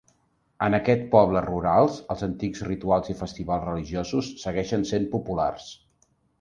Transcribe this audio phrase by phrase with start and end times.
[0.67, 5.73] En aquests pobles rurals, els antics rituals i festivals religiosos segueixen sent populars.